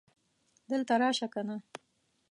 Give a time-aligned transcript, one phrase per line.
[0.69, 1.55] دلته راشه کنه